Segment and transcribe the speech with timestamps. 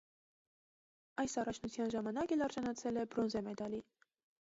[1.25, 3.87] Այս առաջնության ժամանակ էլ արժանացել է բրոնզե մեդալի։